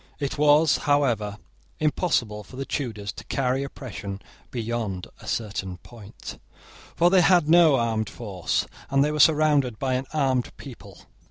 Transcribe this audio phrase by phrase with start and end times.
[0.19, 1.37] It was, however,
[1.77, 6.39] impossible for the Tudors to carry oppression beyond a certain point:
[6.95, 11.03] for they had no armed force, and they were surrounded by an armed people.